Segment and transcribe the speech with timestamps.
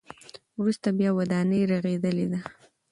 [0.59, 2.39] وروسته بیا ودانۍ رغېدلې ده.